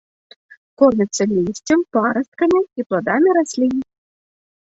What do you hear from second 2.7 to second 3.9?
і пладамі раслін.